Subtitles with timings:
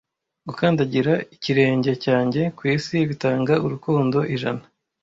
[0.47, 4.63] Gukandagira ikirenge cyanjye kwisi bitanga urukundo ijana,